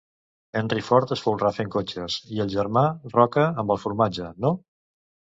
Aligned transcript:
-Henry 0.59 0.81
Ford 0.85 1.11
es 1.15 1.19
folrà 1.25 1.51
fent 1.57 1.67
cotxes. 1.75 2.15
-I 2.29 2.41
el 2.45 2.49
germà 2.53 2.83
Roca 3.17 3.43
amb 3.65 3.75
el 3.75 3.81
formatge, 3.83 4.31
no...? 4.47 4.53